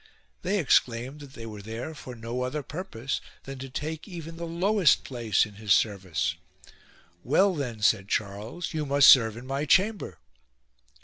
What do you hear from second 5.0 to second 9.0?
place in his service. "Well then," said Charles, "you